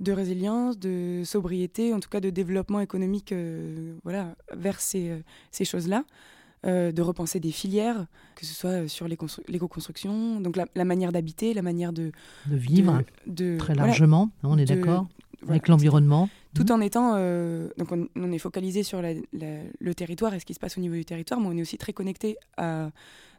de 0.00 0.12
résilience, 0.12 0.78
de 0.78 1.22
sobriété, 1.24 1.92
en 1.92 2.00
tout 2.00 2.08
cas 2.08 2.20
de 2.20 2.30
développement 2.30 2.80
économique 2.80 3.32
euh, 3.32 3.94
voilà, 4.04 4.34
vers 4.54 4.80
ces, 4.80 5.10
euh, 5.10 5.18
ces 5.50 5.64
choses-là. 5.64 6.04
Euh, 6.66 6.90
de 6.90 7.02
repenser 7.02 7.38
des 7.38 7.52
filières, 7.52 8.06
que 8.34 8.44
ce 8.44 8.52
soit 8.52 8.88
sur 8.88 9.06
l'éco-construction, 9.06 10.40
donc 10.40 10.56
la, 10.56 10.84
manière 10.84 11.12
d'habiter, 11.12 11.54
la 11.54 11.62
manière 11.62 11.92
de, 11.92 12.10
de 12.46 12.56
vivre, 12.56 13.04
de, 13.28 13.56
très 13.58 13.76
largement, 13.76 14.32
on 14.42 14.58
est 14.58 14.64
d'accord, 14.64 15.06
avec 15.48 15.68
l'environnement. 15.68 16.28
Tout 16.54 16.64
mhm. 16.64 16.72
en 16.72 16.80
étant, 16.80 17.12
donc 17.78 17.92
on, 17.92 18.32
est 18.32 18.38
focalisé 18.38 18.82
sur 18.82 19.00
le 19.00 19.94
territoire 19.94 20.34
et 20.34 20.40
ce 20.40 20.44
qui 20.44 20.52
se 20.52 20.58
passe 20.58 20.76
au 20.76 20.80
niveau 20.80 20.96
du 20.96 21.04
territoire, 21.04 21.38
mais 21.38 21.46
on 21.46 21.56
est 21.56 21.62
aussi 21.62 21.78
très 21.78 21.92
connecté 21.92 22.36
à 22.56 22.90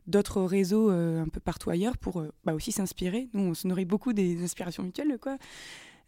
d'autres 0.10 0.42
réseaux 0.42 0.90
un 0.90 1.28
peu 1.28 1.40
partout 1.40 1.70
ailleurs 1.70 1.98
pour 1.98 2.24
bah, 2.44 2.54
aussi 2.54 2.72
s'inspirer. 2.72 3.30
Nous, 3.34 3.44
on 3.44 3.54
se 3.54 3.68
nourrit 3.68 3.86
beaucoup 3.86 4.14
des 4.14 4.44
inspirations 4.44 4.84
mutuelles, 4.84 5.18
quoi. 5.22 5.38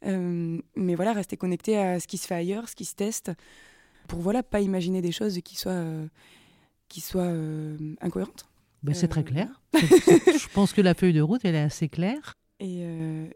Euh, 0.05 0.59
mais 0.75 0.95
voilà, 0.95 1.13
rester 1.13 1.37
connecté 1.37 1.77
à 1.77 1.99
ce 1.99 2.07
qui 2.07 2.17
se 2.17 2.27
fait 2.27 2.35
ailleurs, 2.35 2.69
ce 2.69 2.75
qui 2.75 2.85
se 2.85 2.95
teste, 2.95 3.31
pour 4.07 4.19
voilà, 4.19 4.43
pas 4.43 4.61
imaginer 4.61 5.01
des 5.01 5.11
choses 5.11 5.39
qui 5.41 5.55
soient, 5.55 5.71
euh, 5.71 6.07
qui 6.89 7.01
soient 7.01 7.21
euh, 7.21 7.77
incohérentes. 8.01 8.45
Ben, 8.83 8.95
c'est 8.95 9.07
très 9.07 9.23
clair. 9.23 9.61
Je 9.73 10.53
pense 10.53 10.73
que 10.73 10.81
la 10.81 10.95
feuille 10.95 11.13
de 11.13 11.21
route, 11.21 11.41
elle 11.43 11.55
est 11.55 11.59
assez 11.59 11.87
claire. 11.87 12.33
Et, 12.59 12.83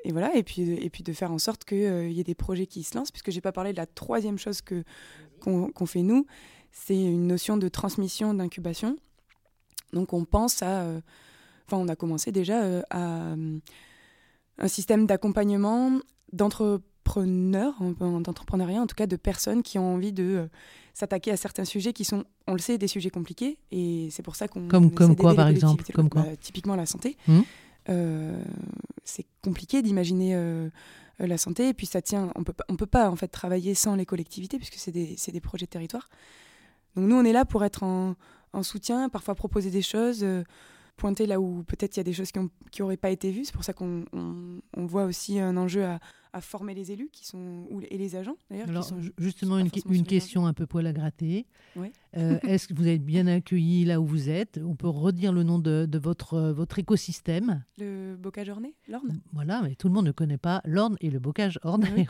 et, 0.03 0.11
voilà, 0.11 0.35
et 0.35 0.43
puis, 0.43 0.61
et 0.61 0.89
puis 0.91 1.01
de 1.01 1.11
faire 1.11 1.31
en 1.31 1.39
sorte 1.39 1.65
qu'il 1.65 2.11
y 2.11 2.19
ait 2.19 2.23
des 2.23 2.35
projets 2.35 2.67
qui 2.67 2.83
se 2.83 2.95
lancent, 2.95 3.09
puisque 3.09 3.31
j'ai 3.31 3.41
pas 3.41 3.51
parlé 3.51 3.71
de 3.71 3.77
la 3.77 3.87
troisième 3.87 4.37
chose 4.37 4.61
que 4.61 4.83
qu'on 5.39 5.85
fait 5.87 6.03
nous, 6.03 6.27
c'est 6.71 6.99
une 6.99 7.25
notion 7.25 7.57
de 7.57 7.67
transmission, 7.67 8.35
d'incubation. 8.35 8.97
Donc 9.95 10.13
on 10.13 10.25
pense 10.25 10.61
à, 10.61 10.85
enfin 11.65 11.77
on 11.77 11.87
a 11.87 11.95
commencé 11.95 12.31
déjà 12.31 12.83
à 12.91 13.33
un 14.57 14.67
système 14.67 15.05
d'accompagnement 15.05 15.99
d'entrepreneurs, 16.31 17.75
d'entrepreneuriat, 17.99 18.81
en 18.81 18.87
tout 18.87 18.95
cas 18.95 19.07
de 19.07 19.15
personnes 19.15 19.63
qui 19.63 19.79
ont 19.79 19.95
envie 19.95 20.13
de 20.13 20.23
euh, 20.23 20.47
s'attaquer 20.93 21.31
à 21.31 21.37
certains 21.37 21.65
sujets 21.65 21.93
qui 21.93 22.05
sont, 22.05 22.25
on 22.47 22.53
le 22.53 22.59
sait, 22.59 22.77
des 22.77 22.87
sujets 22.87 23.09
compliqués. 23.09 23.57
Et 23.71 24.09
c'est 24.11 24.23
pour 24.23 24.35
ça 24.35 24.47
qu'on. 24.47 24.67
Comme, 24.67 24.91
comme 24.91 25.15
quoi, 25.15 25.35
par 25.35 25.47
exemple 25.47 25.83
comme 25.93 26.09
quoi 26.09 26.23
bah, 26.23 26.35
Typiquement 26.39 26.75
la 26.75 26.85
santé. 26.85 27.17
Mmh. 27.27 27.41
Euh, 27.89 28.43
c'est 29.03 29.25
compliqué 29.43 29.81
d'imaginer 29.81 30.35
euh, 30.35 30.69
la 31.19 31.37
santé. 31.37 31.69
Et 31.69 31.73
puis 31.73 31.85
ça 31.85 32.01
tient. 32.01 32.31
On 32.35 32.43
peut, 32.43 32.53
on 32.69 32.75
peut 32.75 32.85
pas 32.85 33.09
en 33.09 33.15
fait 33.15 33.27
travailler 33.27 33.75
sans 33.75 33.95
les 33.95 34.05
collectivités, 34.05 34.57
puisque 34.57 34.75
c'est 34.75 34.91
des, 34.91 35.15
des, 35.31 35.41
projets 35.41 35.65
de 35.65 35.71
territoire. 35.71 36.09
Donc 36.95 37.07
nous, 37.07 37.15
on 37.15 37.23
est 37.23 37.33
là 37.33 37.45
pour 37.45 37.63
être 37.63 37.83
en, 37.83 38.15
en 38.55 38.63
soutien, 38.63 39.09
parfois 39.09 39.35
proposer 39.35 39.69
des 39.69 39.81
choses 39.81 40.25
pointer 40.97 41.25
là 41.25 41.39
où 41.39 41.63
peut-être 41.63 41.95
il 41.95 41.99
y 41.99 42.01
a 42.01 42.03
des 42.03 42.13
choses 42.13 42.31
qui 42.31 42.81
n'auraient 42.81 42.97
pas 42.97 43.09
été 43.09 43.31
vues. 43.31 43.45
C'est 43.45 43.53
pour 43.53 43.63
ça 43.63 43.73
qu'on 43.73 44.05
on, 44.13 44.85
voit 44.85 45.05
aussi 45.05 45.39
un 45.39 45.57
enjeu 45.57 45.83
à, 45.83 45.99
à, 46.35 46.41
former 46.41 46.73
les 46.73 46.91
élus 46.91 47.09
qui 47.11 47.25
sont, 47.25 47.65
ou, 47.69 47.81
et 47.89 47.97
les 47.97 48.15
agents 48.15 48.37
d'ailleurs. 48.49 48.67
Justement, 49.17 49.57
une, 49.57 49.69
une 49.89 50.05
question 50.05 50.45
un 50.45 50.53
peu 50.53 50.65
poil 50.65 50.85
à 50.87 50.93
gratter. 50.93 51.45
Euh, 52.17 52.39
est-ce 52.43 52.67
que 52.67 52.73
vous 52.73 52.87
êtes 52.87 53.03
bien 53.03 53.27
accueilli 53.27 53.85
là 53.85 53.99
où 53.99 54.05
vous 54.05 54.29
êtes? 54.29 54.59
On 54.63 54.75
peut 54.75 54.87
redire 54.87 55.33
le 55.33 55.43
nom 55.43 55.59
de, 55.59 55.85
de 55.85 55.99
votre, 55.99 56.51
votre 56.51 56.79
écosystème. 56.79 57.63
Le 57.77 58.15
bocage 58.15 58.49
orné, 58.49 58.75
l'Orne. 58.87 59.19
Voilà, 59.33 59.61
mais 59.61 59.75
tout 59.75 59.87
le 59.87 59.93
monde 59.93 60.05
ne 60.05 60.11
connaît 60.11 60.37
pas 60.37 60.61
l'Orne 60.65 60.97
et 61.01 61.09
le 61.09 61.19
bocage 61.19 61.59
orné, 61.63 61.87
oui, 61.95 62.05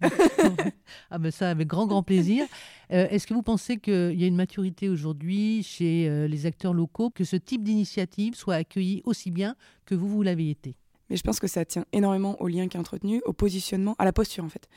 ah 1.10 1.18
ben 1.18 1.30
ça, 1.30 1.50
avec 1.50 1.66
grand, 1.68 1.86
grand 1.86 2.02
plaisir. 2.02 2.46
Euh, 2.92 3.08
est-ce 3.10 3.26
que 3.26 3.34
vous 3.34 3.42
pensez 3.42 3.78
qu'il 3.78 4.20
y 4.20 4.24
a 4.24 4.26
une 4.26 4.36
maturité 4.36 4.88
aujourd'hui 4.88 5.62
chez 5.62 6.08
euh, 6.08 6.28
les 6.28 6.46
acteurs 6.46 6.74
locaux 6.74 7.10
que 7.10 7.24
ce 7.24 7.36
type 7.36 7.62
d'initiative 7.62 8.34
soit 8.34 8.54
accueilli 8.54 9.02
aussi 9.04 9.30
bien 9.30 9.56
que 9.86 9.94
vous, 9.94 10.08
vous 10.08 10.22
l'avez 10.22 10.50
été? 10.50 10.76
Mais 11.12 11.18
je 11.18 11.22
pense 11.22 11.38
que 11.38 11.46
ça 11.46 11.64
tient 11.64 11.84
énormément 11.92 12.40
au 12.42 12.48
lien 12.48 12.66
qui 12.66 12.76
est 12.76 12.80
entretenu, 12.80 13.22
au 13.26 13.32
positionnement, 13.32 13.94
à 13.98 14.04
la 14.04 14.12
posture 14.12 14.42
en 14.42 14.48
fait. 14.48 14.68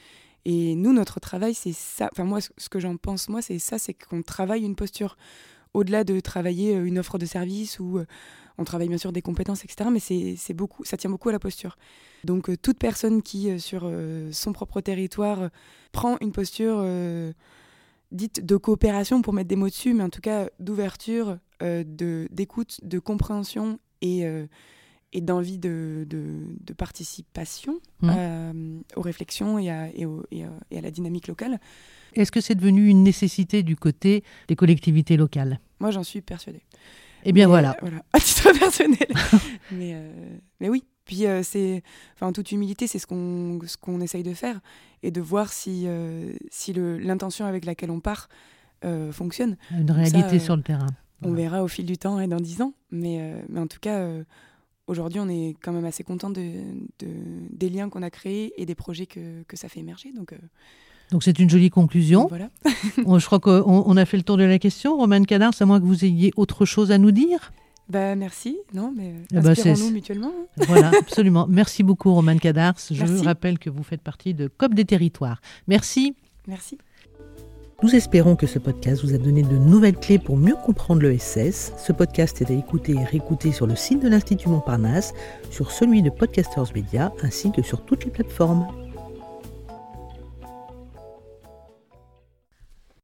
Et 0.46 0.76
nous, 0.76 0.94
notre 0.94 1.20
travail, 1.20 1.56
c'est 1.56 1.74
ça. 1.74 2.08
Enfin, 2.12 2.24
moi, 2.24 2.40
ce 2.42 2.70
que 2.70 2.80
j'en 2.80 2.98
pense, 2.98 3.30
moi, 3.30 3.42
c'est 3.42 3.58
ça, 3.58 3.80
c'est 3.80 3.96
qu'on 3.96 4.22
travaille 4.22 4.64
une 4.64 4.76
posture. 4.76 5.18
Au-delà 5.74 6.04
de 6.04 6.20
travailler 6.20 6.76
euh, 6.76 6.86
une 6.86 7.00
offre 7.00 7.18
de 7.18 7.26
service 7.26 7.80
ou 7.80 8.00
on 8.60 8.64
travaille 8.64 8.88
bien 8.88 9.00
sûr 9.00 9.12
des 9.12 9.24
compétences, 9.24 9.64
etc. 9.64 9.90
Mais 9.92 10.00
c'est 10.00 10.54
beaucoup, 10.54 10.84
ça 10.86 10.98
tient 10.98 11.10
beaucoup 11.10 11.30
à 11.30 11.32
la 11.32 11.40
posture. 11.40 11.78
Donc, 12.24 12.50
toute 12.62 12.78
personne 12.78 13.24
qui, 13.24 13.60
sur 13.60 13.92
son 14.32 14.54
propre 14.54 14.80
territoire, 14.80 15.50
prend 15.92 16.18
une 16.22 16.32
posture 16.32 16.82
dite 18.12 18.46
de 18.46 18.56
coopération 18.56 19.22
pour 19.22 19.34
mettre 19.34 19.50
des 19.50 19.56
mots 19.56 19.68
dessus, 19.68 19.94
mais 19.94 20.04
en 20.04 20.10
tout 20.10 20.22
cas 20.22 20.50
d'ouverture, 20.60 21.38
euh, 21.62 21.84
d'écoute, 22.30 22.80
de, 22.84 23.00
compréhension 23.00 23.80
et, 24.02 24.26
euh, 24.26 24.46
et 25.16 25.22
d'envie 25.22 25.58
de, 25.58 26.06
de, 26.10 26.74
participation 26.74 27.80
mmh. 28.02 28.10
euh, 28.12 28.80
aux 28.96 29.02
réflexions 29.02 29.58
et 29.58 29.70
à, 29.70 29.88
et, 29.96 30.06
à, 30.44 30.82
la 30.82 30.92
dynamique 30.92 31.28
locale. 31.28 31.60
Est-ce 32.14 32.32
que 32.32 32.42
c'est 32.42 32.56
devenu 32.56 32.88
une 32.88 33.04
nécessité 33.04 33.64
du 33.64 33.76
côté 33.76 34.24
des 34.48 34.56
collectivités 34.56 35.18
locales? 35.18 35.60
Moi, 35.80 35.92
j'en 35.92 36.04
suis 36.04 36.22
persuadée. 36.22 36.62
Eh 37.24 37.32
bien, 37.32 37.48
voilà. 37.48 37.78
voilà. 37.82 38.04
À 38.14 38.20
titre 38.20 38.52
personnel. 38.60 39.08
mais, 39.72 39.96
mais 40.60 40.70
oui, 40.70 40.84
puis 41.06 41.28
euh, 41.28 41.44
c'est, 41.44 41.84
enfin, 42.16 42.28
en 42.28 42.34
toute 42.34 42.52
humilité, 42.52 42.88
c'est 42.88 43.00
ce 43.00 43.08
qu'on 43.08 43.60
ce 43.66 43.78
qu'on 43.78 44.02
essaye 44.02 44.24
de 44.24 44.34
faire 44.34 44.60
et 45.04 45.12
de 45.12 45.22
voir 45.22 45.54
si 45.54 45.84
euh, 45.86 46.34
si 46.50 46.74
le 46.74 46.98
l'intention 46.98 47.46
avec 47.46 47.66
laquelle 47.66 47.92
on 47.92 48.00
part 48.00 48.28
euh, 48.84 49.12
fonctionne. 49.12 49.56
Une 49.72 49.92
réalité 49.92 50.40
sur 50.40 50.56
le 50.56 50.64
terrain. 50.64 50.88
On 51.22 51.32
verra 51.32 51.64
au 51.64 51.68
fil 51.68 51.86
du 51.86 51.98
temps 51.98 52.20
et 52.20 52.28
dans 52.28 52.40
dix 52.40 52.62
ans, 52.62 52.74
mais 52.92 53.44
mais 53.48 53.60
en 53.60 53.68
tout 53.68 53.80
cas. 53.80 54.10
Aujourd'hui, 54.88 55.20
on 55.20 55.30
est 55.30 55.56
quand 55.64 55.72
même 55.72 55.86
assez 55.86 56.04
content 56.04 56.30
de, 56.30 56.42
de 57.00 57.08
des 57.50 57.70
liens 57.70 57.90
qu'on 57.90 58.04
a 58.04 58.10
créés 58.10 58.54
et 58.62 58.66
des 58.66 58.76
projets 58.76 59.08
que, 59.08 59.44
que 59.48 59.58
ça 59.58 59.68
fait 59.68 59.80
émerger. 59.80 60.12
Donc, 60.12 60.36
donc 61.12 61.24
c'est 61.24 61.40
une 61.40 61.50
jolie 61.50 61.70
conclusion. 61.70 62.28
Voilà. 62.28 62.50
je 63.20 63.26
crois 63.26 63.40
qu'on 63.40 63.84
on 63.86 63.98
a 63.98 64.06
fait 64.06 64.18
le 64.18 64.24
tour 64.24 64.38
de 64.38 64.44
la 64.44 64.60
question. 64.60 64.98
Romain 64.98 65.24
Cadar, 65.24 65.54
c'est 65.54 65.64
à 65.64 65.68
moins 65.68 65.80
que 65.80 65.86
vous 65.86 66.06
ayez 66.06 66.32
autre 66.36 66.66
chose 66.66 66.92
à 66.92 66.98
nous 66.98 67.12
dire? 67.12 67.52
Bah, 67.88 68.16
merci, 68.16 68.58
non, 68.74 68.92
mais 68.96 69.14
eh 69.32 69.36
ben, 69.36 69.50
inspirons-nous 69.50 69.92
mutuellement. 69.92 70.32
Hein. 70.36 70.64
Voilà, 70.68 70.92
absolument. 71.00 71.46
Merci 71.48 71.84
beaucoup, 71.84 72.12
Romane 72.14 72.40
Cadars. 72.40 72.76
Je 72.90 73.06
vous 73.06 73.24
rappelle 73.24 73.60
que 73.60 73.70
vous 73.70 73.84
faites 73.84 74.02
partie 74.02 74.34
de 74.34 74.48
COP 74.48 74.74
des 74.74 74.86
territoires. 74.86 75.40
Merci. 75.68 76.16
Merci. 76.48 76.80
Nous 77.84 77.94
espérons 77.94 78.38
que 78.38 78.48
ce 78.48 78.58
podcast 78.58 79.04
vous 79.04 79.14
a 79.14 79.18
donné 79.18 79.44
de 79.44 79.58
nouvelles 79.58 79.98
clés 79.98 80.18
pour 80.18 80.38
mieux 80.38 80.56
comprendre 80.56 81.02
le 81.02 81.18
SS. 81.18 81.74
Ce 81.78 81.92
podcast 81.92 82.42
est 82.42 82.50
à 82.50 82.54
écouter 82.54 82.94
et 82.94 83.04
réécouter 83.04 83.52
sur 83.52 83.68
le 83.68 83.76
site 83.76 84.02
de 84.02 84.08
l'Institut 84.08 84.48
Montparnasse, 84.48 85.14
sur 85.52 85.72
celui 85.72 86.02
de 86.02 86.10
Podcasters 86.10 86.72
Media, 86.74 87.12
ainsi 87.22 87.52
que 87.52 87.62
sur 87.62 87.84
toutes 87.84 88.06
les 88.06 88.12
plateformes. 88.12 88.66